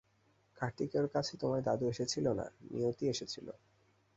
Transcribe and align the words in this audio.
কার্তিকেয়র 0.57 1.07
কাছে 1.07 1.33
তোমার 1.37 1.59
দাদু 1.63 1.85
এসেছিলো 1.89 2.31
না, 2.33 2.45
নিয়তি 2.71 3.03
এসেছিলো। 3.09 3.53